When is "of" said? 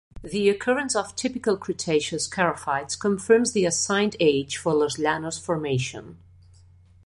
0.95-1.15